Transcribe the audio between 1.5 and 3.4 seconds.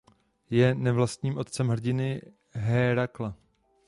hrdiny Hérakla.